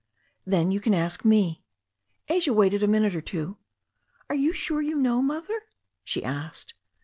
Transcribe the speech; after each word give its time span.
"Then 0.47 0.71
you 0.71 0.79
can 0.81 0.95
ask 0.95 1.23
me." 1.23 1.63
Asia 2.27 2.53
waited 2.53 2.81
a 2.81 2.87
minute 2.87 3.13
or 3.13 3.21
two. 3.21 3.57
"Are 4.29 4.35
you 4.35 4.51
sure 4.51 4.81
you 4.81 4.95
know, 4.95 5.21
Mother?" 5.21 5.61
she 6.03 6.23
asked. 6.23 6.73